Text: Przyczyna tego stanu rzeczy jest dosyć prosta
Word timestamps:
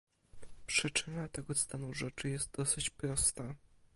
Przyczyna 0.67 1.27
tego 1.29 1.55
stanu 1.55 1.93
rzeczy 1.93 2.29
jest 2.29 2.51
dosyć 2.51 2.89
prosta 2.89 3.55